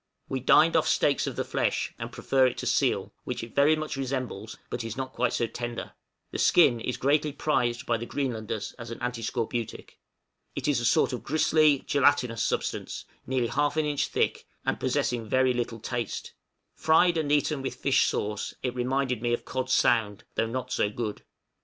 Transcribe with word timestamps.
We 0.27 0.39
dined 0.39 0.75
off 0.75 0.87
steaks 0.87 1.27
of 1.27 1.35
the 1.35 1.43
flesh, 1.43 1.93
and 1.99 2.11
prefer 2.11 2.47
it 2.47 2.57
to 2.57 2.65
seal, 2.65 3.13
which 3.23 3.43
it 3.43 3.53
very 3.53 3.75
much 3.75 3.95
resembles, 3.95 4.57
but 4.71 4.83
it 4.83 4.87
is 4.87 4.97
not 4.97 5.13
quite 5.13 5.31
so 5.33 5.45
tender; 5.45 5.91
the 6.31 6.39
skin 6.39 6.79
is 6.79 6.97
greatly 6.97 7.31
prized 7.31 7.85
by 7.85 7.97
the 7.97 8.07
Greenlanders 8.07 8.73
as 8.79 8.89
an 8.89 8.97
antiscorbutic; 8.97 9.99
it 10.55 10.67
is 10.67 10.79
a 10.79 10.85
sort 10.85 11.13
of 11.13 11.21
gristly 11.23 11.83
gelatinous 11.85 12.43
substance, 12.43 13.05
nearly 13.27 13.49
half 13.49 13.77
an 13.77 13.85
inch 13.85 14.07
thick, 14.07 14.47
and 14.65 14.79
possessing 14.79 15.29
very 15.29 15.53
little 15.53 15.79
taste; 15.79 16.33
fried 16.73 17.15
and 17.15 17.31
eaten 17.31 17.61
with 17.61 17.75
fish 17.75 18.07
sauce, 18.07 18.55
it 18.63 18.73
reminded 18.73 19.21
me 19.21 19.33
of 19.33 19.45
cod 19.45 19.69
sound, 19.69 20.23
though 20.33 20.47
not 20.47 20.71
so 20.71 20.89
good. 20.89 21.21